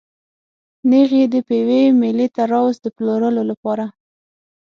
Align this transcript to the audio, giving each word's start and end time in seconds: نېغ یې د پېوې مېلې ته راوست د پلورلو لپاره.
نېغ 0.89 1.09
یې 1.19 1.25
د 1.33 1.35
پېوې 1.47 1.81
مېلې 2.01 2.27
ته 2.35 2.43
راوست 2.51 2.79
د 2.83 2.87
پلورلو 2.95 3.41
لپاره. 3.51 3.85